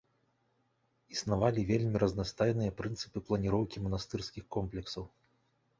Існавалі 1.15 1.67
вельмі 1.73 1.97
разнастайныя 2.05 2.75
прынцыпы 2.81 3.19
планіроўкі 3.29 3.77
манастырскіх 3.87 4.43
комплексаў. 4.59 5.03